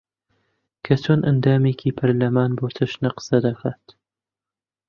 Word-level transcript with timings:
کە 0.85 0.95
چۆن 1.03 1.19
ئەندامێکی 1.25 1.95
پەرلەمان 1.97 2.51
بەو 2.57 2.69
چەشنە 2.77 3.09
قسە 3.15 3.37
دەکات 3.45 3.85